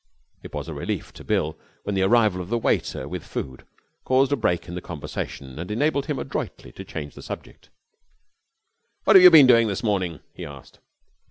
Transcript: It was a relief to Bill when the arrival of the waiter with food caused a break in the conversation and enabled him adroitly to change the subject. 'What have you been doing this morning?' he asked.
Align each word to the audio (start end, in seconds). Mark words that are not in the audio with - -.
It 0.41 0.51
was 0.55 0.67
a 0.67 0.73
relief 0.73 1.13
to 1.13 1.23
Bill 1.23 1.59
when 1.83 1.93
the 1.93 2.01
arrival 2.01 2.41
of 2.41 2.49
the 2.49 2.57
waiter 2.57 3.07
with 3.07 3.23
food 3.23 3.65
caused 4.03 4.31
a 4.31 4.35
break 4.35 4.67
in 4.67 4.73
the 4.73 4.81
conversation 4.81 5.59
and 5.59 5.69
enabled 5.69 6.07
him 6.07 6.17
adroitly 6.17 6.71
to 6.71 6.83
change 6.83 7.13
the 7.13 7.21
subject. 7.21 7.69
'What 9.03 9.15
have 9.15 9.21
you 9.21 9.29
been 9.29 9.45
doing 9.45 9.67
this 9.67 9.83
morning?' 9.83 10.21
he 10.33 10.43
asked. 10.43 10.79